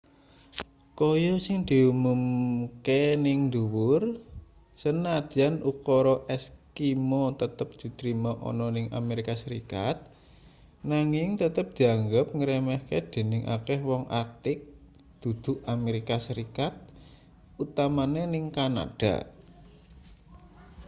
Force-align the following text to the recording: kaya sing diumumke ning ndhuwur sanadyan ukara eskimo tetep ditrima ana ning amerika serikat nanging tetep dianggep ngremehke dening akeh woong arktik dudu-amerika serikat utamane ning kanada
kaya 0.97 1.33
sing 1.45 1.57
diumumke 1.69 3.01
ning 3.23 3.39
ndhuwur 3.49 4.01
sanadyan 4.81 5.55
ukara 5.71 6.15
eskimo 6.35 7.23
tetep 7.41 7.69
ditrima 7.81 8.31
ana 8.49 8.65
ning 8.75 8.87
amerika 8.99 9.33
serikat 9.43 9.95
nanging 10.91 11.29
tetep 11.41 11.67
dianggep 11.77 12.25
ngremehke 12.37 12.97
dening 13.11 13.43
akeh 13.55 13.79
woong 13.87 14.05
arktik 14.21 14.59
dudu-amerika 15.21 16.15
serikat 16.27 16.73
utamane 17.63 18.21
ning 18.33 18.45
kanada 18.57 19.15